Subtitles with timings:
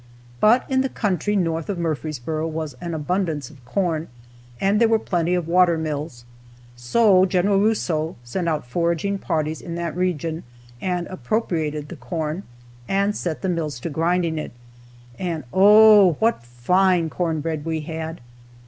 [0.39, 4.07] But in the country north of Murfreesboro was an abundance of corn,
[4.59, 6.25] and there were plenty of water mills,
[6.75, 7.47] so Gen.
[7.47, 10.41] Rousseau sent out foraging parties in that region
[10.81, 12.41] and appropriated the corn,
[12.87, 14.53] and set the mills to grinding it,
[15.19, 18.21] and oh, what fine cornbread we had!